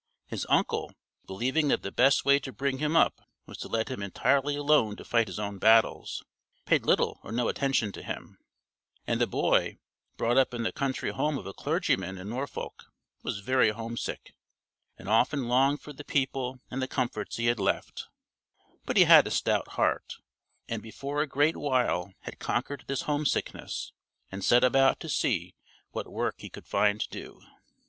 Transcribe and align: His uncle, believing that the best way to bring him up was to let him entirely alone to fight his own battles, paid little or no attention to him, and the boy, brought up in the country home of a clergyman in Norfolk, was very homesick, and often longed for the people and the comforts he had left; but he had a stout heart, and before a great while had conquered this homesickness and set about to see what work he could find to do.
His 0.25 0.47
uncle, 0.49 0.91
believing 1.27 1.67
that 1.67 1.83
the 1.83 1.91
best 1.91 2.25
way 2.25 2.39
to 2.39 2.51
bring 2.51 2.79
him 2.79 2.95
up 2.95 3.21
was 3.45 3.59
to 3.59 3.67
let 3.67 3.89
him 3.89 4.01
entirely 4.01 4.55
alone 4.55 4.95
to 4.95 5.05
fight 5.05 5.27
his 5.27 5.37
own 5.37 5.59
battles, 5.59 6.23
paid 6.65 6.87
little 6.87 7.19
or 7.21 7.31
no 7.31 7.47
attention 7.49 7.91
to 7.91 8.01
him, 8.01 8.39
and 9.05 9.21
the 9.21 9.27
boy, 9.27 9.77
brought 10.17 10.37
up 10.39 10.55
in 10.55 10.63
the 10.63 10.71
country 10.71 11.11
home 11.11 11.37
of 11.37 11.45
a 11.45 11.53
clergyman 11.53 12.17
in 12.17 12.29
Norfolk, 12.29 12.85
was 13.21 13.41
very 13.41 13.69
homesick, 13.69 14.33
and 14.97 15.07
often 15.07 15.47
longed 15.47 15.81
for 15.81 15.93
the 15.93 16.03
people 16.03 16.59
and 16.71 16.81
the 16.81 16.87
comforts 16.87 17.35
he 17.37 17.45
had 17.45 17.59
left; 17.59 18.07
but 18.87 18.97
he 18.97 19.03
had 19.03 19.27
a 19.27 19.29
stout 19.29 19.67
heart, 19.73 20.15
and 20.67 20.81
before 20.81 21.21
a 21.21 21.27
great 21.27 21.55
while 21.57 22.11
had 22.21 22.39
conquered 22.39 22.85
this 22.87 23.03
homesickness 23.03 23.91
and 24.31 24.43
set 24.43 24.63
about 24.63 24.99
to 24.99 25.07
see 25.07 25.53
what 25.91 26.11
work 26.11 26.37
he 26.41 26.49
could 26.49 26.65
find 26.65 27.01
to 27.01 27.09
do. 27.09 27.41